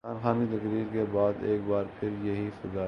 [0.03, 2.79] عمران خان کی تقریر کے بعد ایک بار پھر یہی فضا ہے۔